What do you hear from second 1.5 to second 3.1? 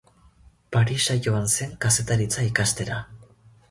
zen kazetaritza ikastera.